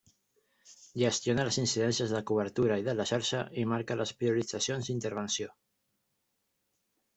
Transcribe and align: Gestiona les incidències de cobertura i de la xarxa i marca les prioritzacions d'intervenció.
Gestiona 1.01 1.45
les 1.47 1.59
incidències 1.63 2.13
de 2.15 2.21
cobertura 2.31 2.79
i 2.83 2.87
de 2.89 2.97
la 3.01 3.07
xarxa 3.11 3.43
i 3.63 3.67
marca 3.75 3.99
les 4.01 4.17
prioritzacions 4.23 4.91
d'intervenció. 4.91 5.55